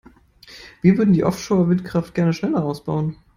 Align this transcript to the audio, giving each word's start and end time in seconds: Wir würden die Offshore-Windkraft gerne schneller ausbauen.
Wir 0.81 0.97
würden 0.97 1.13
die 1.13 1.23
Offshore-Windkraft 1.23 2.15
gerne 2.15 2.33
schneller 2.33 2.63
ausbauen. 2.65 3.17